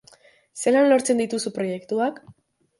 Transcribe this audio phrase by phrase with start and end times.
[0.63, 2.21] Zelan lortzen dituzu proiektuak?